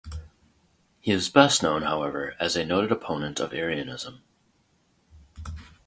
[0.99, 4.23] He is best known, however, as a noted opponent of Arianism.